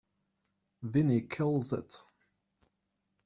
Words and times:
Vinnie 0.81 1.27
kills 1.27 1.71
it! 1.73 2.03